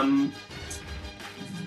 Ähm, 0.00 0.32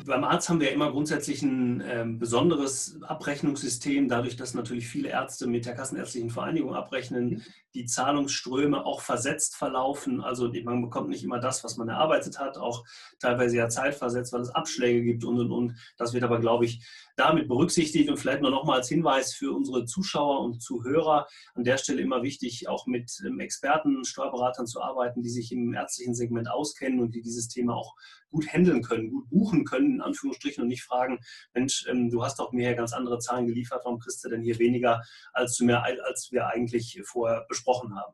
beim 0.05 0.23
Arzt 0.23 0.49
haben 0.49 0.59
wir 0.59 0.67
ja 0.67 0.73
immer 0.73 0.91
grundsätzlich 0.91 1.41
ein 1.43 1.81
ähm, 1.87 2.19
besonderes 2.19 3.01
Abrechnungssystem, 3.03 4.09
dadurch, 4.09 4.35
dass 4.35 4.53
natürlich 4.53 4.87
viele 4.87 5.09
Ärzte 5.09 5.47
mit 5.47 5.65
der 5.65 5.75
Kassenärztlichen 5.75 6.29
Vereinigung 6.29 6.75
abrechnen, 6.75 7.29
mhm. 7.29 7.41
die 7.73 7.85
Zahlungsströme 7.85 8.85
auch 8.85 9.01
versetzt 9.01 9.55
verlaufen. 9.55 10.21
Also 10.21 10.51
man 10.63 10.81
bekommt 10.81 11.09
nicht 11.09 11.23
immer 11.23 11.39
das, 11.39 11.63
was 11.63 11.77
man 11.77 11.89
erarbeitet 11.89 12.37
hat, 12.39 12.57
auch 12.57 12.83
teilweise 13.19 13.57
ja 13.57 13.69
zeitversetzt, 13.69 14.33
weil 14.33 14.41
es 14.41 14.49
Abschläge 14.49 15.03
gibt 15.03 15.23
und 15.23 15.39
und 15.39 15.51
und. 15.51 15.75
Das 15.97 16.13
wird 16.13 16.23
aber, 16.23 16.39
glaube 16.39 16.65
ich, 16.65 16.85
damit 17.15 17.47
berücksichtigt 17.47 18.09
und 18.09 18.17
vielleicht 18.17 18.41
nur 18.41 18.51
noch 18.51 18.65
mal 18.65 18.77
als 18.77 18.89
Hinweis 18.89 19.33
für 19.33 19.53
unsere 19.53 19.85
Zuschauer 19.85 20.41
und 20.41 20.61
Zuhörer 20.61 21.27
an 21.53 21.63
der 21.63 21.77
Stelle 21.77 22.01
immer 22.01 22.23
wichtig, 22.23 22.67
auch 22.67 22.87
mit 22.87 23.11
ähm, 23.25 23.39
Experten, 23.39 24.03
Steuerberatern 24.03 24.67
zu 24.67 24.81
arbeiten, 24.81 25.21
die 25.21 25.29
sich 25.29 25.51
im 25.51 25.73
ärztlichen 25.73 26.15
Segment 26.15 26.49
auskennen 26.49 26.99
und 26.99 27.15
die 27.15 27.21
dieses 27.21 27.47
Thema 27.47 27.75
auch 27.75 27.95
gut 28.33 28.47
handeln 28.51 28.81
können, 28.81 29.11
gut 29.11 29.29
buchen 29.29 29.63
können, 29.63 29.95
in 29.95 30.01
Anführungsstrichen, 30.01 30.63
und 30.63 30.67
nicht 30.67 30.83
fragen, 30.83 31.19
Mensch, 31.53 31.85
ähm, 31.87 32.09
du 32.09 32.23
hast 32.23 32.39
doch 32.39 32.51
mir 32.51 32.71
ja 32.71 32.75
ganz 32.75 32.91
andere 32.91 33.19
Zahlen 33.19 33.47
geliefert, 33.47 33.81
warum 33.85 33.99
kriegst 33.99 34.23
du 34.25 34.29
denn 34.29 34.41
hier 34.41 34.59
weniger, 34.59 35.01
als, 35.31 35.55
du 35.55 35.65
mir, 35.65 35.83
als 35.83 36.29
wir 36.31 36.47
eigentlich 36.47 37.01
vorher 37.05 37.45
besprochen 37.47 37.95
haben? 37.95 38.13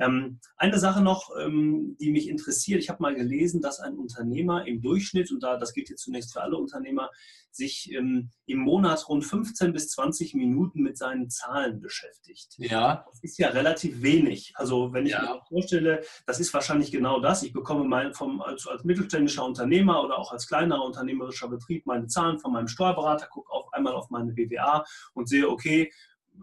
Ähm, 0.00 0.40
eine 0.56 0.78
Sache 0.78 1.02
noch, 1.02 1.30
ähm, 1.38 1.96
die 2.00 2.10
mich 2.10 2.28
interessiert. 2.28 2.80
Ich 2.80 2.88
habe 2.88 3.02
mal 3.02 3.14
gelesen, 3.14 3.60
dass 3.60 3.80
ein 3.80 3.96
Unternehmer 3.98 4.66
im 4.66 4.80
Durchschnitt, 4.80 5.30
und 5.30 5.42
da, 5.42 5.58
das 5.58 5.74
gilt 5.74 5.90
jetzt 5.90 6.02
zunächst 6.02 6.32
für 6.32 6.42
alle 6.42 6.56
Unternehmer, 6.56 7.10
sich 7.52 7.92
ähm, 7.92 8.30
im 8.46 8.58
Monat 8.58 9.08
rund 9.08 9.24
15 9.24 9.72
bis 9.72 9.90
20 9.90 10.34
Minuten 10.34 10.82
mit 10.82 10.96
seinen 10.96 11.28
Zahlen 11.30 11.80
beschäftigt. 11.80 12.54
Ja. 12.58 13.04
Das 13.10 13.20
ist 13.22 13.38
ja 13.38 13.48
relativ 13.48 14.02
wenig. 14.02 14.52
Also 14.54 14.92
wenn 14.92 15.06
ich 15.06 15.12
ja. 15.12 15.22
mir 15.22 15.40
vorstelle, 15.48 16.02
das 16.26 16.40
ist 16.40 16.54
wahrscheinlich 16.54 16.92
genau 16.92 17.20
das. 17.20 17.42
Ich 17.42 17.52
bekomme 17.52 17.84
mein, 17.84 18.14
vom, 18.14 18.40
als, 18.40 18.66
als 18.66 18.84
mittelständischer 18.84 19.44
Unternehmer 19.44 20.02
oder 20.02 20.18
auch 20.18 20.32
als 20.32 20.46
kleinerer 20.46 20.84
unternehmerischer 20.84 21.48
Betrieb 21.48 21.86
meine 21.86 22.06
Zahlen 22.06 22.38
von 22.38 22.52
meinem 22.52 22.68
Steuerberater, 22.68 23.26
gucke 23.26 23.52
auf 23.52 23.72
einmal 23.72 23.94
auf 23.94 24.10
meine 24.10 24.32
BWA 24.32 24.84
und 25.14 25.28
sehe, 25.28 25.48
okay, 25.48 25.92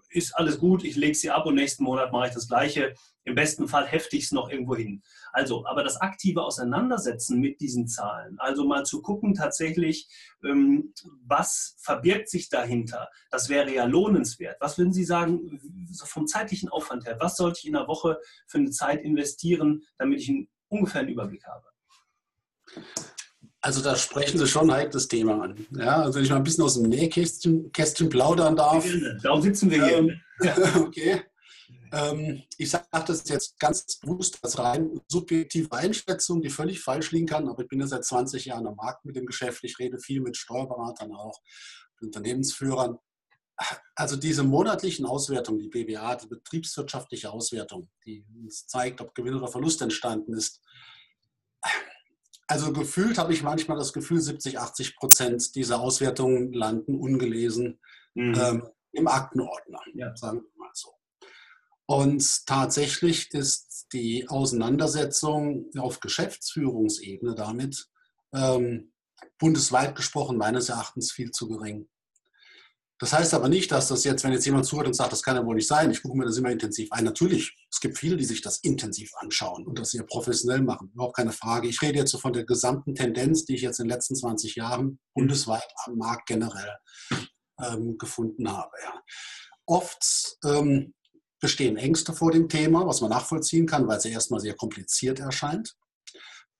ist 0.09 0.35
alles 0.35 0.59
gut, 0.59 0.83
ich 0.83 0.95
lege 0.95 1.15
sie 1.15 1.29
ab 1.29 1.45
und 1.45 1.55
nächsten 1.55 1.83
Monat 1.83 2.11
mache 2.11 2.27
ich 2.27 2.33
das 2.33 2.47
Gleiche. 2.47 2.93
Im 3.23 3.35
besten 3.35 3.67
Fall 3.67 3.85
hefte 3.85 4.15
ich 4.15 4.25
es 4.25 4.31
noch 4.31 4.49
irgendwo 4.49 4.75
hin. 4.75 5.01
Also, 5.33 5.65
aber 5.65 5.83
das 5.83 5.99
aktive 5.99 6.43
Auseinandersetzen 6.43 7.39
mit 7.39 7.59
diesen 7.59 7.87
Zahlen, 7.87 8.39
also 8.39 8.65
mal 8.65 8.85
zu 8.85 9.01
gucken 9.01 9.33
tatsächlich, 9.33 10.07
ähm, 10.45 10.93
was 11.25 11.75
verbirgt 11.79 12.29
sich 12.29 12.49
dahinter, 12.49 13.09
das 13.29 13.49
wäre 13.49 13.73
ja 13.73 13.85
lohnenswert. 13.85 14.57
Was 14.61 14.77
würden 14.77 14.93
Sie 14.93 15.03
sagen, 15.03 15.59
vom 16.05 16.25
zeitlichen 16.27 16.69
Aufwand 16.69 17.05
her, 17.05 17.17
was 17.19 17.35
sollte 17.35 17.59
ich 17.59 17.67
in 17.67 17.73
der 17.73 17.87
Woche 17.87 18.19
für 18.45 18.59
eine 18.59 18.71
Zeit 18.71 19.01
investieren, 19.03 19.83
damit 19.97 20.21
ich 20.21 20.29
einen, 20.29 20.47
ungefähr 20.69 21.01
einen 21.01 21.09
Überblick 21.09 21.45
habe? 21.45 21.65
Also 23.67 23.81
da 23.81 23.97
sprechen 23.97 24.37
Sie 24.37 24.47
schon 24.47 24.69
ein 24.69 24.77
heikles 24.77 25.09
Thema 25.09 25.43
an. 25.43 25.67
Ja, 25.71 26.03
also 26.03 26.15
wenn 26.15 26.23
ich 26.23 26.29
mal 26.29 26.37
ein 26.37 26.43
bisschen 26.45 26.63
aus 26.63 26.75
dem 26.75 26.83
Nähkästchen 26.83 27.69
Kästchen 27.73 28.07
plaudern 28.07 28.55
darf. 28.55 28.87
Darum 29.21 29.41
sitzen 29.41 29.69
wir 29.69 29.85
hier. 29.85 29.97
Ähm, 29.97 30.21
okay. 30.77 31.21
Ähm, 31.91 32.43
ich 32.57 32.69
sage 32.69 32.85
das 33.05 33.27
jetzt 33.27 33.59
ganz 33.59 33.99
bewusst 33.99 34.39
als 34.41 34.57
rein 34.57 35.01
subjektive 35.09 35.69
Einschätzung, 35.73 36.41
die 36.41 36.49
völlig 36.49 36.79
falsch 36.79 37.11
liegen 37.11 37.25
kann, 37.25 37.49
aber 37.49 37.63
ich 37.63 37.67
bin 37.67 37.81
ja 37.81 37.87
seit 37.87 38.05
20 38.05 38.45
Jahren 38.45 38.67
am 38.67 38.75
Markt 38.75 39.03
mit 39.03 39.17
dem 39.17 39.25
Geschäft. 39.25 39.61
Ich 39.65 39.77
rede 39.79 39.99
viel 39.99 40.21
mit 40.21 40.37
Steuerberatern 40.37 41.13
auch, 41.13 41.41
mit 41.99 42.07
Unternehmensführern. 42.15 42.97
Also 43.95 44.15
diese 44.15 44.43
monatlichen 44.43 45.05
Auswertungen, 45.05 45.59
die 45.59 45.67
BWA, 45.67 46.15
die 46.15 46.27
betriebswirtschaftliche 46.27 47.31
Auswertung, 47.31 47.89
die 48.05 48.25
uns 48.41 48.65
zeigt, 48.65 49.01
ob 49.01 49.13
Gewinn 49.13 49.35
oder 49.35 49.49
Verlust 49.49 49.81
entstanden 49.81 50.35
ist, 50.35 50.61
also 52.47 52.71
gefühlt 52.71 53.17
habe 53.17 53.33
ich 53.33 53.43
manchmal 53.43 53.77
das 53.77 53.93
Gefühl, 53.93 54.21
70, 54.21 54.57
80 54.59 54.95
Prozent 54.95 55.55
dieser 55.55 55.79
Auswertungen 55.81 56.53
landen 56.53 56.95
ungelesen 56.95 57.79
mhm. 58.15 58.35
ähm, 58.35 58.69
im 58.93 59.07
Aktenordner, 59.07 59.81
ja. 59.93 60.15
sagen 60.15 60.41
wir 60.41 60.63
mal 60.63 60.71
so. 60.73 60.93
Und 61.85 62.45
tatsächlich 62.45 63.33
ist 63.33 63.87
die 63.93 64.27
Auseinandersetzung 64.27 65.69
auf 65.77 65.99
Geschäftsführungsebene 65.99 67.35
damit 67.35 67.89
ähm, 68.33 68.91
bundesweit 69.37 69.95
gesprochen 69.95 70.37
meines 70.37 70.69
Erachtens 70.69 71.11
viel 71.11 71.31
zu 71.31 71.47
gering. 71.47 71.87
Das 72.99 73.13
heißt 73.13 73.33
aber 73.33 73.47
nicht, 73.47 73.71
dass 73.71 73.89
das 73.89 74.03
jetzt, 74.03 74.23
wenn 74.23 74.33
jetzt 74.33 74.45
jemand 74.45 74.65
zuhört 74.65 74.87
und 74.87 74.95
sagt, 74.95 75.11
das 75.11 75.21
kann 75.21 75.35
ja 75.35 75.45
wohl 75.45 75.55
nicht 75.55 75.67
sein, 75.67 75.91
ich 75.91 76.01
gucke 76.01 76.17
mir 76.17 76.25
das 76.25 76.37
immer 76.37 76.49
intensiv 76.49 76.91
ein. 76.91 77.03
Natürlich, 77.03 77.55
es 77.71 77.79
gibt 77.79 77.97
viele, 77.97 78.17
die 78.17 78.25
sich 78.25 78.41
das 78.41 78.59
intensiv 78.59 79.11
anschauen 79.17 79.65
und 79.65 79.77
das 79.77 79.91
sehr 79.91 80.03
professionell 80.03 80.61
machen. 80.61 80.91
Überhaupt 80.93 81.17
keine 81.17 81.33
Frage. 81.33 81.67
Ich 81.67 81.81
rede 81.81 81.99
jetzt 81.99 82.11
so 82.11 82.17
von 82.17 82.33
der 82.33 82.45
gesamten 82.45 82.95
Tendenz, 82.95 83.45
die 83.45 83.55
ich 83.55 83.61
jetzt 83.61 83.79
in 83.79 83.85
den 83.85 83.93
letzten 83.93 84.15
20 84.15 84.55
Jahren 84.55 84.99
bundesweit 85.13 85.67
am 85.85 85.97
Markt 85.97 86.27
generell 86.27 86.77
ähm, 87.61 87.97
gefunden 87.97 88.49
habe. 88.49 88.71
Ja. 88.83 89.01
Oft 89.65 90.37
ähm, 90.45 90.93
bestehen 91.39 91.77
Ängste 91.77 92.13
vor 92.13 92.31
dem 92.31 92.49
Thema, 92.49 92.87
was 92.87 93.01
man 93.01 93.09
nachvollziehen 93.09 93.67
kann, 93.67 93.87
weil 93.87 93.97
es 93.97 94.05
ja 94.05 94.11
erstmal 94.11 94.39
sehr 94.39 94.55
kompliziert 94.55 95.19
erscheint. 95.19 95.75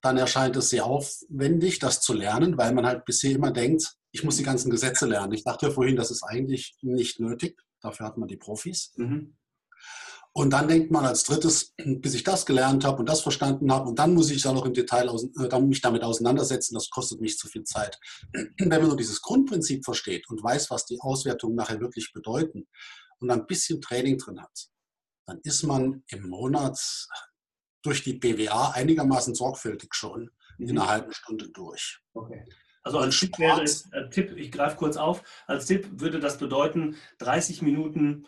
Dann 0.02 0.18
erscheint 0.18 0.56
es 0.58 0.70
sehr 0.70 0.86
aufwendig, 0.86 1.80
das 1.80 2.02
zu 2.02 2.14
lernen, 2.14 2.58
weil 2.58 2.74
man 2.74 2.86
halt 2.86 3.06
bisher 3.06 3.32
immer 3.32 3.52
denkt, 3.52 3.96
ich 4.12 4.24
muss 4.24 4.38
die 4.38 4.44
ganzen 4.44 4.70
Gesetze 4.70 5.06
lernen. 5.06 5.34
Ich 5.34 5.44
dachte 5.44 5.68
ja 5.68 5.72
vorhin, 5.72 5.96
das 5.96 6.12
ist 6.12 6.24
eigentlich 6.24 6.76
nicht 6.82 7.20
nötig. 7.20 7.60
Dafür 7.82 8.06
hat 8.06 8.18
man 8.18 8.28
die 8.28 8.38
Profis. 8.38 8.94
Mhm. 8.96 9.36
Und 10.38 10.52
dann 10.52 10.68
denkt 10.68 10.92
man 10.92 11.04
als 11.04 11.24
drittes, 11.24 11.74
bis 11.84 12.14
ich 12.14 12.24
das 12.24 12.46
gelernt 12.46 12.86
habe 12.86 13.00
und 13.00 13.10
das 13.10 13.22
verstanden 13.22 13.72
habe, 13.72 13.90
und 13.90 13.98
dann 13.98 14.14
muss 14.14 14.30
ich 14.30 14.46
auch 14.46 14.54
noch 14.54 14.68
im 14.68 14.74
Detail 14.76 15.10
aus, 15.10 15.24
äh, 15.24 15.60
mich 15.62 15.82
damit 15.82 16.04
auseinandersetzen, 16.04 16.76
das 16.76 16.92
kostet 16.92 17.22
mich 17.22 17.40
zu 17.40 17.48
viel 17.48 17.64
Zeit. 17.64 18.00
Wenn 18.34 18.70
man 18.70 18.84
nur 18.84 18.96
dieses 18.96 19.20
Grundprinzip 19.20 19.84
versteht 19.84 20.30
und 20.30 20.44
weiß, 20.44 20.70
was 20.70 20.86
die 20.86 21.00
Auswertungen 21.02 21.56
nachher 21.56 21.80
wirklich 21.80 22.14
bedeuten 22.14 22.68
und 23.18 23.32
ein 23.32 23.48
bisschen 23.48 23.82
Training 23.82 24.20
drin 24.20 24.40
hat, 24.40 24.68
dann 25.26 25.40
ist 25.42 25.64
man 25.64 26.04
im 26.10 26.30
Monat 26.30 26.80
durch 27.82 28.04
die 28.04 28.14
BWA 28.14 28.74
einigermaßen 28.76 29.34
sorgfältig 29.34 29.96
schon 29.96 30.30
mhm. 30.60 30.70
in 30.70 30.78
einer 30.78 30.88
halben 30.88 31.14
Stunde 31.14 31.50
durch. 31.50 32.00
Okay. 32.14 32.46
Also 32.84 33.00
als 33.00 33.20
Tipp 33.20 33.40
wäre 33.40 33.64
äh, 33.64 34.10
Tipp, 34.12 34.38
ich 34.38 34.52
greife 34.52 34.78
kurz 34.78 34.98
auf, 34.98 35.24
als 35.48 35.66
Tipp 35.66 35.90
würde 35.94 36.20
das 36.20 36.38
bedeuten 36.38 36.96
30 37.18 37.64
Minuten, 37.64 38.28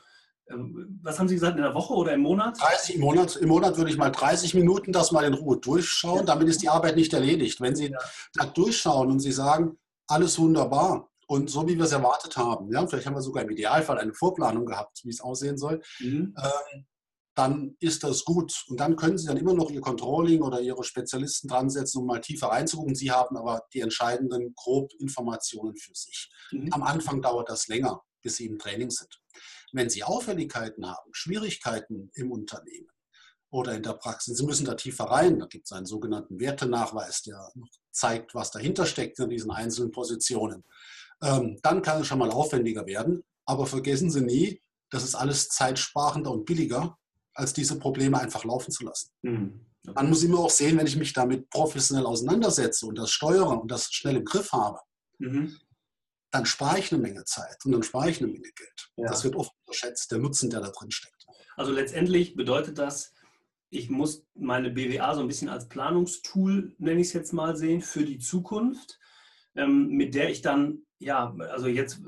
was 1.04 1.20
haben 1.20 1.28
Sie 1.28 1.36
gesagt, 1.36 1.58
in 1.58 1.64
der 1.64 1.74
Woche 1.74 1.94
oder 1.94 2.14
im 2.14 2.22
Monat? 2.22 2.60
30 2.60 2.96
im 2.96 3.02
Monat. 3.02 3.36
Im 3.36 3.50
Monat 3.50 3.78
würde 3.78 3.92
ich 3.92 3.98
mal 3.98 4.10
30 4.10 4.54
Minuten 4.56 4.92
das 4.92 5.12
mal 5.12 5.24
in 5.26 5.34
Ruhe 5.34 5.58
durchschauen, 5.58 6.20
ja. 6.20 6.24
damit 6.24 6.48
ist 6.48 6.62
die 6.62 6.70
Arbeit 6.70 6.96
nicht 6.96 7.14
erledigt. 7.14 7.62
Wenn 7.62 7.76
Sie 7.76 7.88
ja. 7.88 7.98
da 8.34 8.46
durchschauen 8.46 9.12
und 9.12 9.20
Sie 9.20 9.32
sagen, 9.32 9.78
alles 10.08 10.40
wunderbar 10.40 11.10
und 11.28 11.50
so 11.50 11.68
wie 11.68 11.78
wir 11.78 11.86
es 11.86 11.92
erwartet 11.92 12.36
haben, 12.38 12.72
ja, 12.72 12.86
vielleicht 12.88 13.06
haben 13.06 13.16
wir 13.16 13.22
sogar 13.22 13.44
im 13.44 13.52
Idealfall 13.52 14.00
eine 14.00 14.14
Vorplanung 14.14 14.66
gehabt, 14.66 15.02
wie 15.04 15.10
es 15.10 15.22
aussehen 15.22 15.58
soll, 15.58 15.82
mhm. 16.00 16.36
ähm, 16.38 16.86
dann 17.36 17.78
ist 17.80 18.04
das 18.04 18.26
gut. 18.26 18.66
Und 18.68 18.80
dann 18.80 18.96
können 18.96 19.18
Sie 19.18 19.28
dann 19.28 19.38
immer 19.38 19.54
noch 19.54 19.70
Ihr 19.70 19.82
Controlling 19.82 20.42
oder 20.42 20.60
Ihre 20.60 20.84
Spezialisten 20.84 21.48
dran 21.48 21.70
setzen, 21.70 22.00
um 22.00 22.08
mal 22.08 22.20
tiefer 22.20 22.48
reinzugucken. 22.48 22.96
Sie 22.96 23.12
haben 23.12 23.38
aber 23.38 23.64
die 23.74 23.82
entscheidenden 23.82 24.54
grob 24.56 24.92
Informationen 25.00 25.78
für 25.78 25.94
sich. 25.94 26.30
Mhm. 26.52 26.74
Am 26.74 26.84
Anfang 26.84 27.22
dauert 27.22 27.50
das 27.50 27.68
länger, 27.68 28.02
bis 28.22 28.38
Sie 28.38 28.48
im 28.48 28.58
Training 28.58 28.90
sind. 28.90 29.22
Wenn 29.74 29.90
Sie 29.90 30.04
Auffälligkeiten 30.04 30.86
haben, 30.86 31.10
Schwierigkeiten 31.14 32.12
im 32.14 32.32
Unternehmen 32.32 32.90
oder 33.52 33.76
in 33.76 33.84
der 33.84 33.94
Praxis, 33.94 34.38
Sie 34.38 34.46
müssen 34.46 34.66
da 34.66 34.76
tiefer 34.76 35.06
rein. 35.06 35.40
Da 35.40 35.46
gibt 35.46 35.66
es 35.66 35.72
einen 35.72 35.86
sogenannten 35.86 36.40
Wertenachweis, 36.40 37.24
der 37.24 37.52
zeigt, 37.92 38.36
was 38.36 38.52
dahinter 38.52 38.86
steckt 38.86 39.20
in 39.20 39.30
diesen 39.30 39.52
einzelnen 39.52 39.92
Positionen. 39.92 40.64
Ähm, 41.22 41.60
dann 41.64 41.82
kann 41.82 42.02
es 42.02 42.08
schon 42.08 42.20
mal 42.20 42.32
aufwendiger 42.32 42.86
werden. 42.86 43.24
Aber 43.46 43.66
vergessen 43.66 44.12
Sie 44.12 44.22
nie, 44.22 44.62
das 44.92 45.04
ist 45.04 45.16
alles 45.16 45.50
zeitsparender 45.50 46.32
und 46.32 46.46
billiger, 46.46 46.98
als 47.34 47.54
diese 47.54 47.80
Probleme 47.80 48.20
einfach 48.20 48.44
laufen 48.44 48.72
zu 48.72 48.84
lassen. 48.84 49.10
Mhm. 49.22 49.66
Okay. 49.88 49.94
Man 49.96 50.10
muss 50.10 50.24
immer 50.24 50.40
auch 50.40 50.50
sehen, 50.50 50.78
wenn 50.78 50.88
ich 50.88 50.98
mich 50.98 51.14
damit 51.14 51.50
professionell 51.50 52.06
auseinandersetze 52.06 52.86
und 52.86 52.98
das 52.98 53.12
steuere 53.12 53.60
und 53.62 53.72
das 53.72 53.92
schnell 53.92 54.18
im 54.18 54.26
Griff 54.26 54.52
habe, 54.52 54.80
mhm. 55.20 55.58
Dann 56.32 56.46
spare 56.46 56.80
ich 56.80 56.92
eine 56.92 57.02
Menge 57.02 57.24
Zeit 57.26 57.58
und 57.66 57.72
dann 57.72 57.84
spare 57.84 58.10
ich 58.10 58.22
eine 58.22 58.32
Menge 58.32 58.52
Geld. 58.56 58.92
Ja. 58.98 59.08
Das 59.08 59.24
wird 59.24 59.36
oft 59.36 59.52
unterschätzt, 59.66 60.12
der 60.12 60.20
Nutzen, 60.20 60.50
der 60.50 60.62
da 60.62 60.70
drin 60.70 60.92
steckt. 60.92 61.26
Also 61.56 61.72
letztendlich 61.72 62.36
bedeutet 62.36 62.78
das, 62.78 63.14
ich 63.70 63.90
muss 63.90 64.26
meine 64.34 64.72
BWA 64.72 65.14
so 65.14 65.22
ein 65.22 65.28
bisschen 65.28 65.50
als 65.50 65.68
Planungstool, 65.68 66.76
nenne 66.78 67.02
ich 67.02 67.08
es 67.08 67.14
jetzt 67.14 67.34
mal, 67.34 67.56
sehen 67.56 67.82
für 67.82 68.04
die 68.04 68.20
Zukunft, 68.20 69.00
ähm, 69.56 69.90
mit 69.90 70.16
der 70.16 70.30
ich 70.30 70.42
dann, 70.42 70.84
ja, 71.00 71.36
also 71.52 71.68
jetzt 71.68 72.02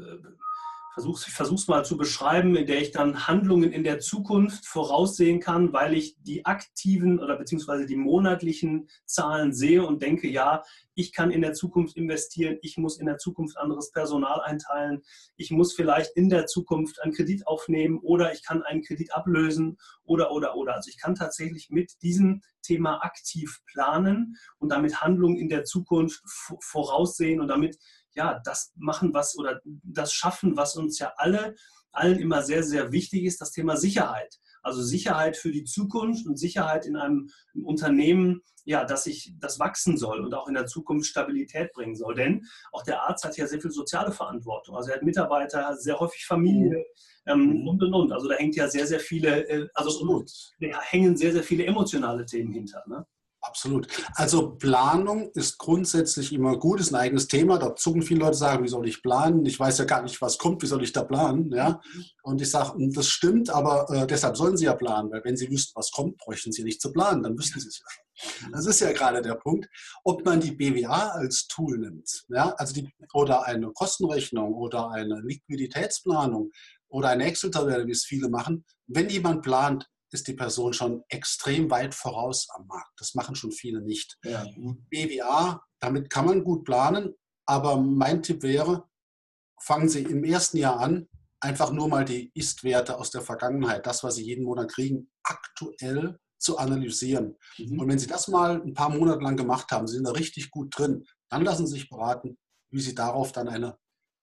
versuche 0.93 1.23
ich 1.27 1.33
versuche 1.33 1.61
es 1.61 1.67
mal 1.67 1.85
zu 1.85 1.95
beschreiben, 1.97 2.55
in 2.55 2.67
der 2.67 2.81
ich 2.81 2.91
dann 2.91 3.27
Handlungen 3.27 3.71
in 3.71 3.83
der 3.83 3.99
Zukunft 3.99 4.65
voraussehen 4.65 5.39
kann, 5.39 5.71
weil 5.71 5.93
ich 5.93 6.15
die 6.21 6.45
aktiven 6.45 7.19
oder 7.19 7.37
beziehungsweise 7.37 7.85
die 7.85 7.95
monatlichen 7.95 8.89
Zahlen 9.05 9.53
sehe 9.53 9.85
und 9.85 10.01
denke, 10.01 10.27
ja, 10.27 10.63
ich 10.93 11.13
kann 11.13 11.31
in 11.31 11.41
der 11.41 11.53
Zukunft 11.53 11.95
investieren, 11.95 12.57
ich 12.61 12.77
muss 12.77 12.99
in 12.99 13.05
der 13.05 13.17
Zukunft 13.17 13.57
anderes 13.57 13.91
Personal 13.91 14.41
einteilen, 14.41 15.01
ich 15.37 15.51
muss 15.51 15.73
vielleicht 15.73 16.11
in 16.15 16.29
der 16.29 16.45
Zukunft 16.45 17.01
einen 17.01 17.13
Kredit 17.13 17.47
aufnehmen 17.47 17.99
oder 17.99 18.33
ich 18.33 18.43
kann 18.43 18.61
einen 18.61 18.83
Kredit 18.83 19.13
ablösen 19.13 19.77
oder, 20.03 20.31
oder, 20.31 20.55
oder. 20.55 20.75
Also 20.75 20.89
ich 20.89 20.99
kann 20.99 21.15
tatsächlich 21.15 21.69
mit 21.69 22.01
diesem 22.01 22.41
Thema 22.61 23.03
aktiv 23.03 23.61
planen 23.65 24.35
und 24.59 24.69
damit 24.69 25.01
Handlungen 25.01 25.37
in 25.37 25.49
der 25.49 25.63
Zukunft 25.63 26.21
voraussehen 26.59 27.39
und 27.39 27.47
damit 27.47 27.77
ja, 28.13 28.41
das 28.43 28.71
machen, 28.75 29.13
was 29.13 29.37
oder 29.37 29.61
das 29.63 30.13
schaffen, 30.13 30.57
was 30.57 30.75
uns 30.75 30.99
ja 30.99 31.13
alle, 31.17 31.55
allen 31.91 32.19
immer 32.19 32.41
sehr, 32.43 32.63
sehr 32.63 32.91
wichtig 32.91 33.23
ist, 33.23 33.41
das 33.41 33.51
Thema 33.51 33.77
Sicherheit. 33.77 34.39
Also 34.63 34.81
Sicherheit 34.81 35.37
für 35.37 35.51
die 35.51 35.63
Zukunft 35.63 36.27
und 36.27 36.37
Sicherheit 36.37 36.85
in 36.85 36.95
einem 36.95 37.29
Unternehmen, 37.63 38.41
ja, 38.63 38.85
dass 38.85 39.07
ich 39.07 39.33
das 39.39 39.59
wachsen 39.59 39.97
soll 39.97 40.19
und 40.19 40.33
auch 40.35 40.47
in 40.47 40.53
der 40.53 40.67
Zukunft 40.67 41.07
Stabilität 41.07 41.73
bringen 41.73 41.95
soll. 41.95 42.13
Denn 42.13 42.45
auch 42.71 42.83
der 42.83 43.01
Arzt 43.01 43.23
hat 43.23 43.37
ja 43.37 43.47
sehr 43.47 43.59
viel 43.59 43.71
soziale 43.71 44.11
Verantwortung. 44.11 44.75
Also 44.75 44.89
er 44.89 44.97
hat 44.97 45.03
Mitarbeiter, 45.03 45.75
sehr 45.77 45.99
häufig 45.99 46.25
Familie 46.25 46.85
ähm, 47.25 47.61
mhm. 47.61 47.67
und 47.67 47.83
und 47.83 47.93
und. 47.93 48.11
Also 48.11 48.27
da 48.27 48.35
hängt 48.35 48.55
ja 48.55 48.67
sehr, 48.67 48.85
sehr 48.85 48.99
viele, 48.99 49.47
äh, 49.49 49.67
also 49.73 50.23
da 50.59 50.81
hängen 50.81 51.17
sehr, 51.17 51.33
sehr 51.33 51.43
viele 51.43 51.65
emotionale 51.65 52.25
Themen 52.25 52.51
hinter. 52.51 52.83
Ne? 52.87 53.05
Absolut. 53.43 53.87
Also 54.13 54.51
Planung 54.51 55.31
ist 55.33 55.57
grundsätzlich 55.57 56.31
immer 56.31 56.57
gut, 56.57 56.79
ist 56.79 56.93
ein 56.93 57.01
eigenes 57.01 57.27
Thema. 57.27 57.57
Da 57.57 57.75
zucken 57.75 58.03
viele 58.03 58.19
Leute 58.19 58.37
sagen, 58.37 58.63
wie 58.63 58.67
soll 58.67 58.87
ich 58.87 59.01
planen? 59.01 59.43
Ich 59.47 59.59
weiß 59.59 59.79
ja 59.79 59.85
gar 59.85 60.03
nicht, 60.03 60.21
was 60.21 60.37
kommt, 60.37 60.61
wie 60.61 60.67
soll 60.67 60.83
ich 60.83 60.93
da 60.93 61.03
planen? 61.03 61.51
Ja? 61.51 61.81
Und 62.21 62.39
ich 62.39 62.51
sage, 62.51 62.75
hm, 62.75 62.93
das 62.93 63.07
stimmt, 63.07 63.49
aber 63.49 63.89
äh, 63.89 64.05
deshalb 64.05 64.37
sollen 64.37 64.57
Sie 64.57 64.65
ja 64.65 64.75
planen, 64.75 65.11
weil 65.11 65.23
wenn 65.23 65.37
Sie 65.37 65.49
wüssten, 65.49 65.73
was 65.75 65.91
kommt, 65.91 66.17
bräuchten 66.17 66.51
Sie 66.51 66.63
nicht 66.63 66.81
zu 66.81 66.91
planen, 66.91 67.23
dann 67.23 67.35
wüssten 67.35 67.59
Sie 67.59 67.67
es 67.67 67.79
ja 67.79 67.85
schon. 67.89 68.51
Das 68.51 68.67
ist 68.67 68.79
ja 68.79 68.91
gerade 68.91 69.23
der 69.23 69.35
Punkt, 69.35 69.67
ob 70.03 70.23
man 70.23 70.39
die 70.39 70.51
BWA 70.51 71.09
als 71.09 71.47
Tool 71.47 71.79
nimmt, 71.79 72.25
ja? 72.29 72.53
also 72.57 72.75
die, 72.75 72.93
oder 73.13 73.47
eine 73.47 73.71
Kostenrechnung 73.71 74.53
oder 74.53 74.91
eine 74.91 75.19
Liquiditätsplanung 75.21 76.51
oder 76.89 77.09
eine 77.09 77.25
Excel-Tabelle, 77.25 77.87
wie 77.87 77.91
es 77.91 78.05
viele 78.05 78.29
machen. 78.29 78.65
Wenn 78.85 79.09
jemand 79.09 79.41
plant, 79.41 79.87
ist 80.13 80.27
die 80.27 80.33
Person 80.33 80.73
schon 80.73 81.03
extrem 81.09 81.69
weit 81.69 81.95
voraus 81.95 82.47
am 82.55 82.67
Markt. 82.67 82.91
Das 82.97 83.15
machen 83.15 83.35
schon 83.35 83.51
viele 83.51 83.81
nicht. 83.81 84.17
Ja. 84.23 84.45
BWA, 84.89 85.61
damit 85.79 86.09
kann 86.09 86.25
man 86.25 86.43
gut 86.43 86.65
planen, 86.65 87.13
aber 87.45 87.77
mein 87.77 88.21
Tipp 88.21 88.43
wäre, 88.43 88.87
fangen 89.59 89.89
Sie 89.89 90.03
im 90.03 90.23
ersten 90.23 90.57
Jahr 90.57 90.79
an, 90.79 91.07
einfach 91.39 91.71
nur 91.71 91.87
mal 91.87 92.05
die 92.05 92.31
Ist-Werte 92.33 92.97
aus 92.97 93.11
der 93.11 93.21
Vergangenheit, 93.21 93.85
das, 93.85 94.03
was 94.03 94.15
Sie 94.15 94.23
jeden 94.23 94.45
Monat 94.45 94.71
kriegen, 94.71 95.11
aktuell 95.23 96.19
zu 96.37 96.57
analysieren. 96.57 97.37
Mhm. 97.57 97.79
Und 97.79 97.87
wenn 97.89 97.99
Sie 97.99 98.07
das 98.07 98.27
mal 98.27 98.61
ein 98.61 98.73
paar 98.73 98.89
Monate 98.89 99.23
lang 99.23 99.37
gemacht 99.37 99.71
haben, 99.71 99.87
Sie 99.87 99.95
sind 99.95 100.07
da 100.07 100.11
richtig 100.11 100.51
gut 100.51 100.77
drin, 100.77 101.05
dann 101.29 101.43
lassen 101.43 101.67
Sie 101.67 101.73
sich 101.73 101.89
beraten, 101.89 102.37
wie 102.71 102.81
Sie 102.81 102.95
darauf 102.95 103.31
dann 103.31 103.47
eine 103.47 103.77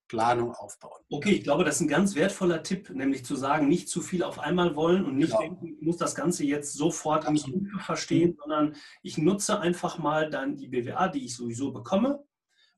Planung 0.08 0.52
aufbauen. 0.52 1.00
Okay, 1.10 1.32
ich 1.32 1.44
glaube, 1.44 1.64
das 1.64 1.76
ist 1.76 1.82
ein 1.82 1.88
ganz 1.88 2.14
wertvoller 2.14 2.62
Tipp, 2.62 2.90
nämlich 2.90 3.24
zu 3.24 3.36
sagen, 3.36 3.68
nicht 3.68 3.88
zu 3.88 4.00
viel 4.00 4.22
auf 4.22 4.38
einmal 4.38 4.74
wollen 4.74 5.04
und 5.04 5.16
nicht 5.16 5.28
genau. 5.28 5.40
denken, 5.40 5.66
ich 5.66 5.82
muss 5.82 5.98
das 5.98 6.14
Ganze 6.14 6.44
jetzt 6.44 6.72
sofort 6.74 7.26
am 7.26 7.36
Computer 7.36 7.78
verstehen, 7.80 8.30
mhm. 8.30 8.36
sondern 8.40 8.76
ich 9.02 9.18
nutze 9.18 9.60
einfach 9.60 9.98
mal 9.98 10.30
dann 10.30 10.56
die 10.56 10.68
BWA, 10.68 11.08
die 11.08 11.24
ich 11.24 11.36
sowieso 11.36 11.72
bekomme, 11.72 12.24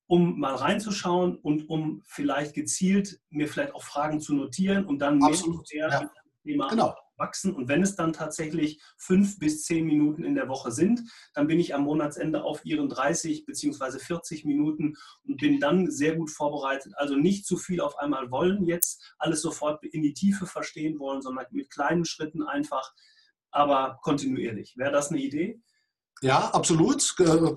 um 0.06 0.38
mal 0.38 0.54
reinzuschauen 0.54 1.36
und 1.36 1.68
um 1.68 2.02
vielleicht 2.04 2.54
gezielt 2.54 3.20
mir 3.30 3.48
vielleicht 3.48 3.74
auch 3.74 3.84
Fragen 3.84 4.20
zu 4.20 4.34
notieren 4.34 4.84
und 4.84 4.98
dann 4.98 5.22
Absolut. 5.22 5.66
mehr, 5.72 5.88
mehr 5.88 6.00
ja. 6.02 6.10
Thema 6.42 6.68
genau 6.68 6.94
wachsen. 7.20 7.54
Und 7.54 7.68
wenn 7.68 7.82
es 7.82 7.94
dann 7.94 8.12
tatsächlich 8.12 8.82
fünf 8.96 9.38
bis 9.38 9.64
zehn 9.64 9.86
Minuten 9.86 10.24
in 10.24 10.34
der 10.34 10.48
Woche 10.48 10.72
sind, 10.72 11.02
dann 11.34 11.46
bin 11.46 11.60
ich 11.60 11.74
am 11.74 11.84
Monatsende 11.84 12.42
auf 12.42 12.64
ihren 12.64 12.88
30 12.88 13.46
beziehungsweise 13.46 14.00
40 14.00 14.44
Minuten 14.44 14.96
und 15.22 15.36
bin 15.36 15.60
dann 15.60 15.88
sehr 15.88 16.16
gut 16.16 16.30
vorbereitet. 16.30 16.94
Also 16.96 17.14
nicht 17.14 17.46
zu 17.46 17.56
viel 17.56 17.80
auf 17.80 17.96
einmal 17.98 18.32
wollen 18.32 18.64
jetzt, 18.64 19.14
alles 19.18 19.42
sofort 19.42 19.84
in 19.84 20.02
die 20.02 20.14
Tiefe 20.14 20.46
verstehen 20.46 20.98
wollen, 20.98 21.22
sondern 21.22 21.46
mit 21.52 21.70
kleinen 21.70 22.04
Schritten 22.04 22.42
einfach, 22.42 22.92
aber 23.50 24.00
kontinuierlich. 24.02 24.76
Wäre 24.76 24.92
das 24.92 25.10
eine 25.10 25.20
Idee? 25.20 25.60
Ja, 26.22 26.50
absolut. 26.50 27.16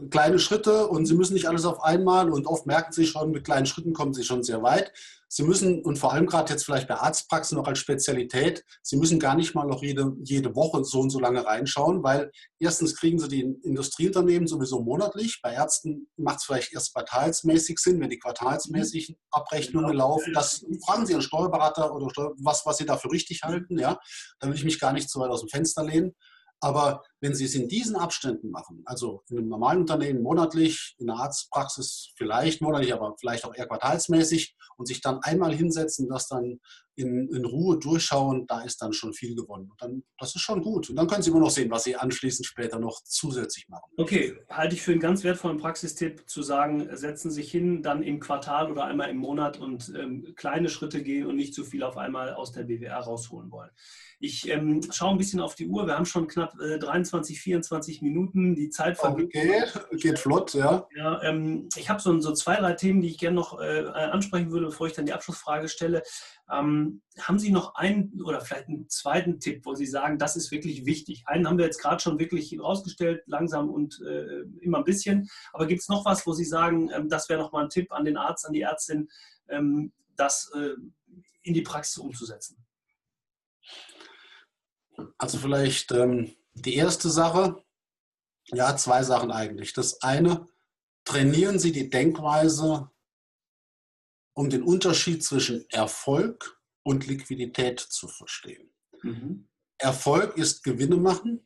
Kleine 0.10 0.39
Schritte 0.39 0.88
und 0.88 1.06
Sie 1.06 1.15
müssen 1.15 1.33
nicht 1.33 1.50
alles 1.50 1.65
auf 1.65 1.83
einmal 1.83 2.30
und 2.30 2.48
oft 2.48 2.65
merken 2.65 2.94
Sie 2.94 3.06
schon, 3.06 3.31
mit 3.31 3.44
kleinen 3.44 3.65
Schritten 3.65 3.92
kommen 3.92 4.13
Sie 4.13 4.24
schon 4.24 4.42
sehr 4.42 4.63
weit. 4.63 4.94
Sie 5.27 5.44
müssen, 5.44 5.81
und 5.83 5.98
vor 5.98 6.13
allem 6.13 6.27
gerade 6.27 6.54
jetzt 6.54 6.63
vielleicht 6.63 6.88
bei 6.88 6.95
Arztpraxen 6.95 7.57
noch 7.57 7.68
als 7.68 7.80
Spezialität, 7.80 8.63
Sie 8.83 8.95
müssen 8.98 9.19
gar 9.19 9.36
nicht 9.36 9.56
mal 9.56 9.65
noch 9.65 9.81
jede, 9.81 10.15
jede 10.24 10.56
Woche 10.56 10.86
so 10.86 11.01
und 11.01 11.10
so 11.10 11.19
lange 11.19 11.44
reinschauen, 11.44 12.04
weil 12.04 12.31
erstens 12.60 12.95
kriegen 12.95 13.19
Sie 13.19 13.27
die 13.27 13.42
Industrieunternehmen 13.63 14.48
sowieso 14.48 14.80
monatlich. 14.80 15.42
Bei 15.42 15.51
Ärzten 15.54 16.07
macht 16.15 16.38
es 16.38 16.45
vielleicht 16.45 16.71
erst 16.71 16.94
quartalsmäßig 16.94 17.80
Sinn, 17.80 18.00
wenn 18.00 18.12
die 18.12 18.19
quartalsmäßigen 18.19 19.18
Abrechnungen 19.31 19.92
genau. 19.92 20.10
laufen. 20.10 20.33
Das 20.33 20.63
fragen 20.86 21.06
Sie 21.06 21.13
Ihren 21.13 21.24
Steuerberater 21.24 21.94
oder 21.94 22.31
was, 22.38 22.65
was 22.65 22.77
Sie 22.77 22.86
dafür 22.86 23.12
richtig 23.12 23.42
halten. 23.44 23.77
Ja? 23.77 24.00
Da 24.39 24.48
will 24.48 24.56
ich 24.56 24.63
mich 24.63 24.80
gar 24.80 24.94
nicht 24.94 25.10
zu 25.10 25.19
weit 25.19 25.31
aus 25.31 25.42
dem 25.42 25.50
Fenster 25.50 25.83
lehnen. 25.83 26.13
Aber 26.60 27.04
wenn 27.23 27.33
Sie 27.33 27.45
es 27.45 27.55
in 27.55 27.69
diesen 27.69 27.95
Abständen 27.95 28.51
machen, 28.51 28.81
also 28.83 29.23
in 29.29 29.37
einem 29.37 29.47
normalen 29.47 29.79
Unternehmen 29.79 30.21
monatlich, 30.21 30.93
in 30.99 31.07
der 31.07 31.15
Arztpraxis 31.15 32.11
vielleicht 32.17 32.61
monatlich, 32.61 32.93
aber 32.93 33.15
vielleicht 33.17 33.45
auch 33.45 33.55
eher 33.55 33.65
quartalsmäßig 33.65 34.57
und 34.75 34.87
sich 34.87 34.99
dann 34.99 35.19
einmal 35.19 35.55
hinsetzen, 35.55 36.09
das 36.09 36.27
dann 36.27 36.59
in, 36.95 37.27
in 37.33 37.45
Ruhe 37.45 37.79
durchschauen, 37.79 38.45
da 38.47 38.61
ist 38.61 38.81
dann 38.81 38.93
schon 38.93 39.13
viel 39.13 39.35
gewonnen. 39.35 39.69
Und 39.71 39.81
dann, 39.81 40.03
das 40.19 40.35
ist 40.35 40.41
schon 40.41 40.61
gut. 40.61 40.89
Und 40.89 40.95
dann 40.95 41.07
können 41.07 41.23
Sie 41.23 41.31
immer 41.31 41.39
noch 41.39 41.49
sehen, 41.49 41.71
was 41.71 41.83
Sie 41.83 41.95
anschließend 41.95 42.45
später 42.45 42.79
noch 42.79 43.01
zusätzlich 43.03 43.67
machen. 43.67 43.89
Okay, 43.97 44.37
halte 44.49 44.75
ich 44.75 44.81
für 44.81 44.91
einen 44.91 44.99
ganz 44.99 45.23
wertvollen 45.23 45.57
Praxistipp 45.57 46.29
zu 46.29 46.43
sagen, 46.43 46.87
setzen 46.95 47.31
Sie 47.31 47.41
sich 47.41 47.51
hin, 47.51 47.81
dann 47.81 48.03
im 48.03 48.19
Quartal 48.19 48.71
oder 48.71 48.85
einmal 48.85 49.09
im 49.09 49.17
Monat 49.17 49.59
und 49.59 49.91
ähm, 49.97 50.33
kleine 50.35 50.69
Schritte 50.69 51.01
gehen 51.01 51.25
und 51.25 51.35
nicht 51.35 51.55
zu 51.55 51.63
viel 51.63 51.83
auf 51.83 51.97
einmal 51.97 52.33
aus 52.33 52.51
der 52.51 52.63
BWR 52.63 52.99
rausholen 52.99 53.49
wollen. 53.51 53.71
Ich 54.19 54.47
ähm, 54.49 54.81
schaue 54.91 55.11
ein 55.11 55.17
bisschen 55.17 55.39
auf 55.39 55.55
die 55.55 55.67
Uhr. 55.67 55.87
Wir 55.87 55.95
haben 55.95 56.05
schon 56.05 56.27
knapp 56.27 56.53
äh, 56.59 56.77
23, 56.77 57.12
24 57.21 58.01
Minuten. 58.01 58.56
Die 58.56 58.69
Zeit 58.69 58.98
vergeht. 58.98 59.27
Okay, 59.36 59.63
geht 59.98 60.19
flott, 60.19 60.54
ja. 60.54 60.88
ja 60.95 61.21
ähm, 61.21 61.69
ich 61.75 61.89
habe 61.89 62.01
so, 62.01 62.19
so, 62.19 62.33
zwei, 62.33 62.56
drei 62.56 62.74
Themen, 62.74 63.01
die 63.01 63.10
ich 63.10 63.18
gerne 63.18 63.36
noch 63.36 63.60
äh, 63.60 63.86
ansprechen 63.86 64.51
würde, 64.51 64.68
bevor 64.68 64.88
ich 64.88 64.94
dann 64.94 65.06
die 65.06 65.13
Abschlussfrage 65.13 65.69
stelle. 65.69 66.04
Ähm, 66.51 67.01
haben 67.19 67.39
Sie 67.39 67.51
noch 67.51 67.75
einen 67.75 68.21
oder 68.24 68.42
vielleicht 68.42 68.68
einen 68.68 68.89
zweiten 68.89 69.39
Tipp, 69.39 69.65
wo 69.65 69.75
Sie 69.75 69.86
sagen, 69.86 70.18
das 70.18 70.36
ist 70.36 70.51
wirklich 70.51 70.86
wichtig? 70.86 71.24
Einen 71.27 71.48
haben 71.48 71.57
wir 71.57 71.65
jetzt 71.65 71.81
gerade 71.81 72.01
schon 72.01 72.19
wirklich 72.19 72.60
rausgestellt, 72.60 73.24
langsam 73.27 73.69
und 73.69 74.01
äh, 74.01 74.42
immer 74.62 74.80
ein 74.80 74.83
bisschen. 74.83 75.30
Aber 75.51 75.68
gibt 75.68 75.81
es 75.81 75.89
noch 75.89 76.06
was, 76.06 76.25
wo 76.25 76.33
Sie 76.33 76.45
sagen, 76.45 76.89
ähm, 76.95 77.10
das 77.10 77.30
wäre 77.30 77.42
nochmal 77.42 77.65
ein 77.65 77.69
Tipp 77.69 77.92
an 77.92 78.06
den 78.06 78.18
Arzt, 78.18 78.45
an 78.45 78.54
die 78.54 78.62
Ärztin, 78.62 79.10
ähm, 79.50 79.92
das 80.15 80.51
äh, 80.56 80.75
in 81.44 81.54
die 81.54 81.62
Praxis 81.62 81.98
umzusetzen? 81.98 82.57
Also 85.18 85.38
vielleicht 85.38 85.92
ähm, 85.92 86.33
die 86.53 86.75
erste 86.75 87.09
Sache, 87.09 87.63
ja, 88.48 88.75
zwei 88.75 89.03
Sachen 89.03 89.31
eigentlich. 89.31 89.74
Das 89.74 90.01
eine, 90.01 90.48
trainieren 91.05 91.60
Sie 91.60 91.72
die 91.72 91.89
Denkweise, 91.89 92.89
um 94.33 94.50
den 94.50 94.63
Unterschied 94.63 95.24
zwischen 95.24 95.69
Erfolg 95.69 96.60
und 96.83 97.07
Liquidität 97.07 97.79
zu 97.79 98.07
verstehen. 98.07 98.74
Mhm. 99.01 99.48
Erfolg 99.77 100.38
ist 100.38 100.63
Gewinne 100.63 100.98
machen 100.98 101.41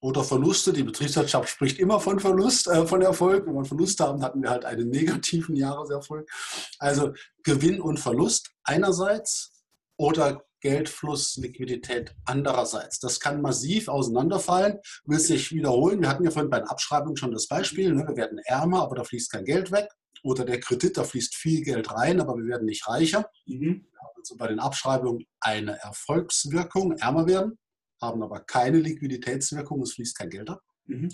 oder 0.00 0.24
Verluste. 0.24 0.72
Die 0.72 0.82
Betriebswirtschaft 0.82 1.48
spricht 1.48 1.78
immer 1.78 2.00
von 2.00 2.20
Verlust, 2.20 2.66
äh, 2.68 2.86
von 2.86 3.02
Erfolg. 3.02 3.46
Wenn 3.46 3.54
wir 3.54 3.64
Verlust 3.64 4.00
haben, 4.00 4.22
hatten 4.22 4.42
wir 4.42 4.50
halt 4.50 4.64
einen 4.64 4.88
negativen 4.90 5.56
Jahreserfolg. 5.56 6.30
Also 6.78 7.12
Gewinn 7.42 7.80
und 7.80 7.98
Verlust 7.98 8.50
einerseits 8.64 9.64
oder 9.96 10.44
Geldfluss, 10.60 11.36
Liquidität 11.36 12.14
andererseits. 12.24 12.98
Das 12.98 13.20
kann 13.20 13.40
massiv 13.40 13.88
auseinanderfallen, 13.88 14.78
will 15.04 15.18
sich 15.18 15.52
wiederholen. 15.52 16.00
Wir 16.00 16.08
hatten 16.08 16.24
ja 16.24 16.30
vorhin 16.30 16.50
bei 16.50 16.60
den 16.60 16.68
Abschreibungen 16.68 17.16
schon 17.16 17.32
das 17.32 17.48
Beispiel, 17.48 17.92
ne? 17.92 18.06
wir 18.06 18.16
werden 18.16 18.38
ärmer, 18.44 18.82
aber 18.82 18.96
da 18.96 19.04
fließt 19.04 19.30
kein 19.32 19.44
Geld 19.44 19.72
weg. 19.72 19.88
Oder 20.22 20.44
der 20.44 20.60
Kredit, 20.60 20.96
da 20.98 21.04
fließt 21.04 21.34
viel 21.34 21.62
Geld 21.62 21.90
rein, 21.92 22.20
aber 22.20 22.36
wir 22.36 22.46
werden 22.46 22.66
nicht 22.66 22.86
reicher. 22.86 23.30
Mhm. 23.46 23.86
Also 24.16 24.36
bei 24.36 24.48
den 24.48 24.60
Abschreibungen 24.60 25.24
eine 25.40 25.78
Erfolgswirkung, 25.78 26.92
ärmer 26.98 27.26
werden, 27.26 27.58
haben 28.02 28.22
aber 28.22 28.40
keine 28.40 28.78
Liquiditätswirkung, 28.78 29.82
es 29.82 29.94
fließt 29.94 30.16
kein 30.16 30.30
Geld 30.30 30.50
ab. 30.50 30.60
Mhm. 30.84 31.08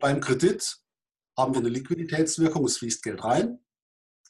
Beim 0.00 0.20
Kredit 0.20 0.78
haben 1.36 1.52
wir 1.52 1.60
eine 1.60 1.68
Liquiditätswirkung, 1.68 2.64
es 2.64 2.78
fließt 2.78 3.02
Geld 3.02 3.22
rein, 3.22 3.58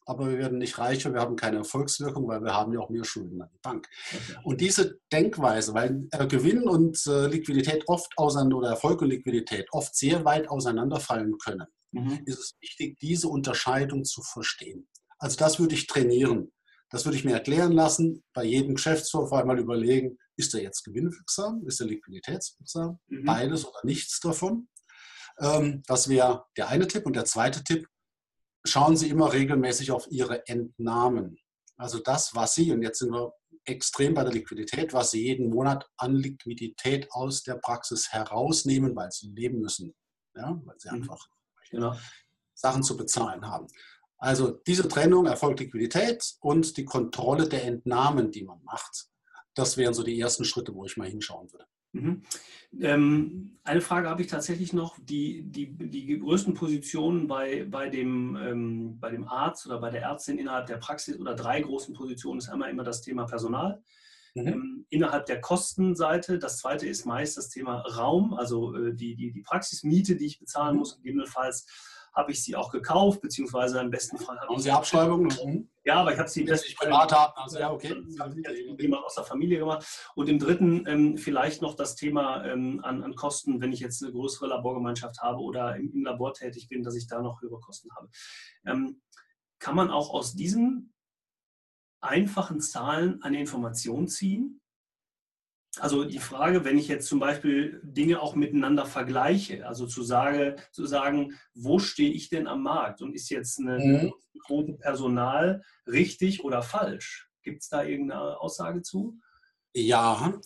aber 0.06 0.30
wir 0.30 0.38
werden 0.38 0.58
nicht 0.58 0.78
reicher, 0.78 1.12
wir 1.12 1.20
haben 1.20 1.36
keine 1.36 1.58
Erfolgswirkung, 1.58 2.26
weil 2.28 2.40
wir 2.42 2.54
haben 2.54 2.72
ja 2.72 2.78
auch 2.78 2.90
mehr 2.90 3.04
Schulden 3.04 3.42
an 3.42 3.50
die 3.52 3.58
Bank. 3.60 3.88
Okay. 4.12 4.38
Und 4.44 4.60
diese 4.60 4.98
Denkweise, 5.12 5.74
weil 5.74 6.08
äh, 6.12 6.26
Gewinn 6.26 6.68
und 6.68 7.04
äh, 7.06 7.26
Liquidität 7.26 7.84
oft 7.88 8.12
auseinander 8.16 8.56
oder 8.58 8.70
Erfolg 8.70 9.02
und 9.02 9.08
Liquidität 9.08 9.66
oft 9.72 9.94
sehr 9.96 10.24
weit 10.24 10.48
auseinanderfallen 10.48 11.36
können, 11.38 11.66
mhm. 11.92 12.20
ist 12.24 12.38
es 12.38 12.56
wichtig, 12.60 12.98
diese 13.00 13.28
Unterscheidung 13.28 14.04
zu 14.04 14.22
verstehen. 14.22 14.88
Also 15.18 15.36
das 15.36 15.58
würde 15.58 15.74
ich 15.74 15.86
trainieren. 15.86 16.52
Das 16.90 17.04
würde 17.04 17.18
ich 17.18 17.24
mir 17.24 17.32
erklären 17.32 17.72
lassen. 17.72 18.22
Bei 18.32 18.44
jedem 18.44 18.76
Geschäftsvorfall 18.76 19.44
mal 19.44 19.58
überlegen, 19.58 20.18
ist 20.36 20.54
er 20.54 20.62
jetzt 20.62 20.84
gewinnwirksam, 20.84 21.66
ist 21.66 21.80
er 21.80 21.88
liquiditätswirksam, 21.88 22.98
mhm. 23.08 23.24
beides 23.24 23.64
oder 23.64 23.80
nichts 23.82 24.20
davon. 24.20 24.68
Ähm, 25.40 25.82
das 25.86 26.08
wäre 26.08 26.44
der 26.56 26.68
eine 26.68 26.86
Tipp. 26.86 27.06
Und 27.06 27.16
der 27.16 27.24
zweite 27.24 27.64
Tipp, 27.64 27.88
schauen 28.68 28.96
Sie 28.96 29.08
immer 29.08 29.32
regelmäßig 29.32 29.90
auf 29.90 30.06
Ihre 30.10 30.46
Entnahmen. 30.46 31.38
Also 31.76 31.98
das, 31.98 32.34
was 32.34 32.54
Sie, 32.54 32.72
und 32.72 32.82
jetzt 32.82 32.98
sind 33.00 33.12
wir 33.12 33.32
extrem 33.64 34.14
bei 34.14 34.22
der 34.22 34.32
Liquidität, 34.32 34.92
was 34.92 35.10
Sie 35.10 35.24
jeden 35.24 35.50
Monat 35.50 35.88
an 35.96 36.14
Liquidität 36.14 37.10
aus 37.10 37.42
der 37.42 37.54
Praxis 37.56 38.12
herausnehmen, 38.12 38.94
weil 38.96 39.10
Sie 39.10 39.30
leben 39.30 39.60
müssen. 39.60 39.94
Ja, 40.34 40.60
weil 40.64 40.76
Sie 40.78 40.88
mhm. 40.88 40.96
einfach 40.96 41.26
genau. 41.70 41.96
Sachen 42.54 42.82
zu 42.82 42.96
bezahlen 42.96 43.46
haben. 43.46 43.66
Also 44.18 44.52
diese 44.66 44.88
Trennung 44.88 45.26
erfolgt 45.26 45.60
Liquidität 45.60 46.36
und 46.40 46.76
die 46.76 46.84
Kontrolle 46.84 47.48
der 47.48 47.64
Entnahmen, 47.64 48.30
die 48.30 48.44
man 48.44 48.62
macht. 48.64 49.08
Das 49.54 49.76
wären 49.76 49.94
so 49.94 50.02
die 50.02 50.18
ersten 50.18 50.44
Schritte, 50.44 50.74
wo 50.74 50.84
ich 50.84 50.96
mal 50.96 51.08
hinschauen 51.08 51.52
würde. 51.52 51.66
Mhm. 52.02 52.22
Ähm, 52.80 53.58
eine 53.64 53.80
Frage 53.80 54.08
habe 54.08 54.22
ich 54.22 54.28
tatsächlich 54.28 54.72
noch. 54.72 54.98
Die, 55.00 55.42
die, 55.42 55.72
die 55.72 56.18
größten 56.18 56.54
Positionen 56.54 57.26
bei, 57.26 57.64
bei, 57.64 57.88
dem, 57.88 58.36
ähm, 58.36 59.00
bei 59.00 59.10
dem 59.10 59.26
Arzt 59.26 59.66
oder 59.66 59.80
bei 59.80 59.90
der 59.90 60.02
Ärztin 60.02 60.38
innerhalb 60.38 60.66
der 60.66 60.76
Praxis 60.76 61.18
oder 61.18 61.34
drei 61.34 61.60
großen 61.60 61.94
Positionen 61.94 62.38
ist 62.38 62.48
einmal 62.48 62.70
immer 62.70 62.84
das 62.84 63.02
Thema 63.02 63.24
Personal. 63.24 63.82
Mhm. 64.34 64.46
Ähm, 64.46 64.86
innerhalb 64.90 65.26
der 65.26 65.40
Kostenseite. 65.40 66.38
Das 66.38 66.58
zweite 66.58 66.86
ist 66.86 67.06
meist 67.06 67.36
das 67.36 67.48
Thema 67.48 67.80
Raum, 67.80 68.34
also 68.34 68.74
äh, 68.74 68.94
die, 68.94 69.16
die, 69.16 69.32
die 69.32 69.42
Praxismiete, 69.42 70.16
die 70.16 70.26
ich 70.26 70.38
bezahlen 70.38 70.74
mhm. 70.74 70.80
muss, 70.80 70.96
gegebenenfalls 70.96 71.66
habe 72.14 72.32
ich 72.32 72.42
sie 72.42 72.56
auch 72.56 72.70
gekauft, 72.70 73.20
beziehungsweise 73.20 73.80
im 73.80 73.90
besten 73.90 74.18
Fall 74.18 74.38
habe 74.40 74.54
ich 74.54 74.62
sie 74.62 74.70
Abschreibungen. 74.70 75.68
Ja, 75.86 76.00
aber 76.00 76.12
ich 76.12 76.18
habe 76.18 76.28
sie 76.28 76.42
besten 76.42 76.74
privat 76.74 77.12
haben. 77.12 77.32
Also 77.36 77.60
ja, 77.60 77.70
okay. 77.70 77.94
jemand 78.76 79.04
aus 79.04 79.14
der 79.14 79.22
Familie 79.22 79.60
gemacht. 79.60 79.86
Und 80.16 80.28
im 80.28 80.40
dritten 80.40 80.84
ähm, 80.88 81.16
vielleicht 81.16 81.62
noch 81.62 81.74
das 81.76 81.94
Thema 81.94 82.44
ähm, 82.44 82.80
an, 82.82 83.04
an, 83.04 83.14
Kosten, 83.14 83.60
wenn 83.60 83.72
ich 83.72 83.78
jetzt 83.78 84.02
eine 84.02 84.10
größere 84.10 84.48
Laborgemeinschaft 84.48 85.20
habe 85.22 85.38
oder 85.38 85.76
im, 85.76 85.92
im 85.92 86.02
Labor 86.02 86.34
tätig 86.34 86.68
bin, 86.68 86.82
dass 86.82 86.96
ich 86.96 87.06
da 87.06 87.22
noch 87.22 87.40
höhere 87.40 87.60
Kosten 87.60 87.88
habe. 87.94 88.08
Ähm, 88.66 89.00
kann 89.60 89.76
man 89.76 89.90
auch 89.90 90.10
aus 90.10 90.34
diesen 90.34 90.92
einfachen 92.00 92.60
Zahlen 92.60 93.22
eine 93.22 93.38
Information 93.38 94.08
ziehen? 94.08 94.60
Also 95.78 96.04
die 96.04 96.18
Frage, 96.18 96.64
wenn 96.64 96.78
ich 96.78 96.88
jetzt 96.88 97.08
zum 97.08 97.18
Beispiel 97.18 97.80
Dinge 97.82 98.20
auch 98.20 98.34
miteinander 98.34 98.86
vergleiche, 98.86 99.66
also 99.66 99.86
zu, 99.86 100.02
sage, 100.02 100.56
zu 100.72 100.86
sagen, 100.86 101.34
wo 101.54 101.78
stehe 101.78 102.12
ich 102.12 102.28
denn 102.28 102.46
am 102.46 102.62
Markt 102.62 103.02
und 103.02 103.14
ist 103.14 103.30
jetzt 103.30 103.58
eine 103.58 103.78
mhm. 103.78 104.14
Quote 104.46 104.72
Personal 104.74 105.62
richtig 105.86 106.44
oder 106.44 106.62
falsch? 106.62 107.28
Gibt 107.42 107.62
es 107.62 107.68
da 107.68 107.84
irgendeine 107.84 108.40
Aussage 108.40 108.82
zu? 108.82 109.18
Ja, 109.74 110.40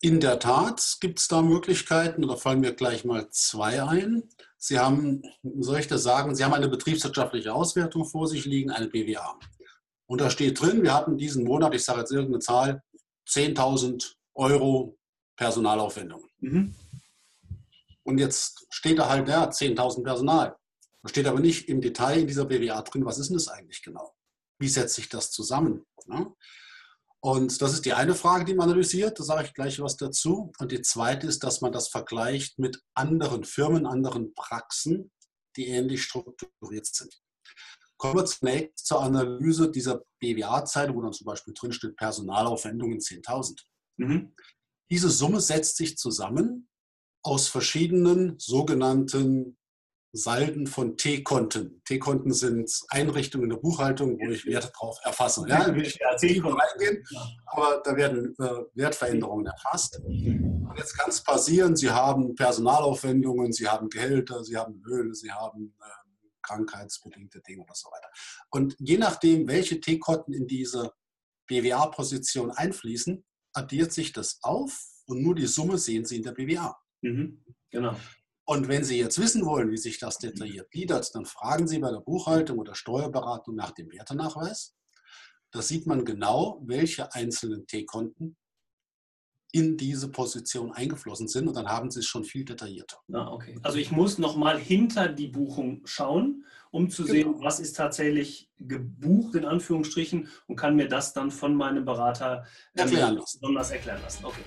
in 0.00 0.20
der 0.20 0.38
Tat 0.38 0.98
gibt 1.00 1.18
es 1.18 1.26
da 1.26 1.42
Möglichkeiten. 1.42 2.22
Da 2.26 2.36
fallen 2.36 2.60
mir 2.60 2.72
gleich 2.72 3.04
mal 3.04 3.28
zwei 3.30 3.82
ein. 3.82 4.22
Sie 4.56 4.78
haben, 4.78 5.22
soll 5.58 5.80
ich 5.80 5.88
das 5.88 6.04
sagen, 6.04 6.34
Sie 6.34 6.44
haben 6.44 6.54
eine 6.54 6.68
betriebswirtschaftliche 6.68 7.52
Auswertung 7.52 8.04
vor 8.04 8.28
sich 8.28 8.44
liegen, 8.44 8.70
eine 8.70 8.88
BWA. 8.88 9.38
Und 10.06 10.20
da 10.20 10.30
steht 10.30 10.60
drin, 10.60 10.82
wir 10.82 10.94
hatten 10.94 11.18
diesen 11.18 11.44
Monat, 11.44 11.74
ich 11.74 11.84
sage 11.84 12.00
jetzt 12.00 12.12
irgendeine 12.12 12.38
Zahl, 12.38 12.82
10.000 13.28 14.14
Euro 14.38 14.96
Personalaufwendungen. 15.36 16.28
Mhm. 16.38 16.74
Und 18.04 18.18
jetzt 18.18 18.66
steht 18.70 18.98
da 18.98 19.08
halt, 19.08 19.28
ja, 19.28 19.48
10.000 19.48 20.02
Personal. 20.02 20.56
Da 21.02 21.08
steht 21.08 21.26
aber 21.26 21.40
nicht 21.40 21.68
im 21.68 21.80
Detail 21.80 22.20
in 22.20 22.26
dieser 22.26 22.46
BWA 22.46 22.82
drin, 22.82 23.04
was 23.04 23.18
ist 23.18 23.28
denn 23.28 23.36
das 23.36 23.48
eigentlich 23.48 23.82
genau? 23.82 24.14
Wie 24.58 24.68
setzt 24.68 24.94
sich 24.94 25.08
das 25.08 25.30
zusammen? 25.30 25.84
Ja? 26.06 26.32
Und 27.20 27.60
das 27.60 27.74
ist 27.74 27.84
die 27.84 27.92
eine 27.92 28.14
Frage, 28.14 28.44
die 28.44 28.54
man 28.54 28.68
analysiert. 28.68 29.18
Da 29.18 29.24
sage 29.24 29.46
ich 29.46 29.54
gleich 29.54 29.80
was 29.80 29.96
dazu. 29.96 30.52
Und 30.58 30.72
die 30.72 30.82
zweite 30.82 31.26
ist, 31.26 31.42
dass 31.42 31.60
man 31.60 31.72
das 31.72 31.88
vergleicht 31.88 32.58
mit 32.58 32.80
anderen 32.94 33.44
Firmen, 33.44 33.86
anderen 33.86 34.34
Praxen, 34.34 35.10
die 35.56 35.66
ähnlich 35.66 36.02
strukturiert 36.04 36.86
sind. 36.86 37.20
Kommen 37.96 38.16
wir 38.16 38.24
zunächst 38.24 38.86
zur 38.86 39.02
Analyse 39.02 39.70
dieser 39.70 40.02
BWA-Zeile, 40.20 40.94
wo 40.94 41.02
dann 41.02 41.12
zum 41.12 41.24
Beispiel 41.24 41.54
drin 41.54 41.72
steht 41.72 41.96
Personalaufwendungen 41.96 43.00
10.000. 43.00 43.60
Mhm. 43.98 44.34
Diese 44.90 45.10
Summe 45.10 45.40
setzt 45.40 45.76
sich 45.76 45.98
zusammen 45.98 46.68
aus 47.22 47.48
verschiedenen 47.48 48.38
sogenannten 48.38 49.58
Salden 50.12 50.66
von 50.66 50.96
T-Konten. 50.96 51.82
T-Konten 51.84 52.32
sind 52.32 52.70
Einrichtungen 52.88 53.44
in 53.44 53.50
der 53.50 53.58
Buchhaltung, 53.58 54.18
wo 54.18 54.30
ich 54.30 54.46
Werte 54.46 54.70
drauf 54.74 54.98
erfasse. 55.04 55.44
Ja, 55.46 55.66
will 55.74 55.82
ich 55.82 55.98
nicht 55.98 56.44
reingehen, 56.44 57.04
aber 57.46 57.82
da 57.84 57.94
werden 57.94 58.34
äh, 58.38 58.64
Wertveränderungen 58.74 59.46
erfasst. 59.46 60.00
Und 60.02 60.74
jetzt 60.78 60.96
kann 60.96 61.10
es 61.10 61.22
passieren, 61.22 61.76
Sie 61.76 61.90
haben 61.90 62.34
Personalaufwendungen, 62.34 63.52
Sie 63.52 63.68
haben 63.68 63.90
Gehälter, 63.90 64.42
Sie 64.44 64.56
haben 64.56 64.80
Löhne, 64.82 65.14
Sie 65.14 65.30
haben 65.30 65.74
äh, 65.78 65.84
krankheitsbedingte 66.40 67.42
Dinge 67.42 67.60
und 67.60 67.76
so 67.76 67.90
weiter. 67.90 68.08
Und 68.50 68.76
je 68.78 68.96
nachdem, 68.96 69.46
welche 69.46 69.78
T-Konten 69.78 70.32
in 70.32 70.46
diese 70.46 70.92
BWA-Position 71.48 72.50
einfließen, 72.50 73.24
addiert 73.58 73.92
sich 73.92 74.12
das 74.12 74.38
auf 74.42 74.86
und 75.06 75.22
nur 75.22 75.34
die 75.34 75.46
Summe 75.46 75.78
sehen 75.78 76.04
Sie 76.04 76.16
in 76.16 76.22
der 76.22 76.32
BWA. 76.32 76.76
Mhm, 77.02 77.44
genau. 77.70 77.96
Und 78.44 78.68
wenn 78.68 78.84
Sie 78.84 78.98
jetzt 78.98 79.18
wissen 79.20 79.44
wollen, 79.44 79.70
wie 79.70 79.76
sich 79.76 79.98
das 79.98 80.18
detailliert 80.18 80.70
gliedert, 80.70 81.14
dann 81.14 81.26
fragen 81.26 81.68
Sie 81.68 81.78
bei 81.78 81.90
der 81.90 82.00
Buchhaltung 82.00 82.58
oder 82.58 82.74
Steuerberatung 82.74 83.54
nach 83.54 83.72
dem 83.72 83.92
Wertenachweis. 83.92 84.74
Da 85.50 85.60
sieht 85.60 85.86
man 85.86 86.04
genau, 86.04 86.62
welche 86.64 87.12
einzelnen 87.12 87.66
T-Konten 87.66 88.36
in 89.52 89.76
diese 89.76 90.08
Position 90.08 90.72
eingeflossen 90.72 91.26
sind 91.26 91.48
und 91.48 91.56
dann 91.56 91.68
haben 91.68 91.90
Sie 91.90 92.00
es 92.00 92.06
schon 92.06 92.24
viel 92.24 92.44
detaillierter. 92.44 92.98
Ah, 93.12 93.32
okay. 93.32 93.58
Also 93.62 93.78
ich 93.78 93.90
muss 93.90 94.18
nochmal 94.18 94.58
hinter 94.58 95.08
die 95.08 95.28
Buchung 95.28 95.80
schauen, 95.84 96.44
um 96.70 96.90
zu 96.90 97.04
genau. 97.04 97.12
sehen, 97.14 97.34
was 97.40 97.58
ist 97.60 97.74
tatsächlich 97.74 98.50
gebucht 98.58 99.34
in 99.34 99.46
Anführungsstrichen 99.46 100.28
und 100.46 100.56
kann 100.56 100.76
mir 100.76 100.88
das 100.88 101.14
dann 101.14 101.30
von 101.30 101.54
meinem 101.54 101.84
Berater 101.84 102.44
erklären 102.74 103.14
lassen. 103.14 103.38
besonders 103.40 103.70
erklären 103.70 104.02
lassen. 104.02 104.24
Okay. 104.24 104.44